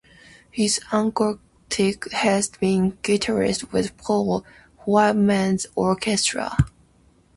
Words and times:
His 0.49 0.81
uncle 0.91 1.37
Chick 1.69 2.11
had 2.11 2.47
been 2.59 2.85
a 2.85 2.89
guitarist 3.07 3.71
with 3.71 3.95
Paul 3.99 4.43
Whiteman's 4.87 5.67
orchestra. 5.75 6.57